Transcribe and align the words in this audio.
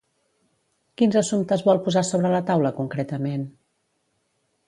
Quins 1.01 1.17
assumptes 1.21 1.63
vol 1.67 1.81
posar 1.89 2.03
sobre 2.09 2.33
la 2.35 2.41
taula 2.49 2.73
concretament? 2.79 3.47